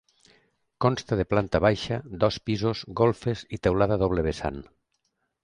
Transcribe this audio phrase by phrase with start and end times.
[0.85, 4.61] Consta de planta baixa, dos pisos, golfes i teulada a doble vessant.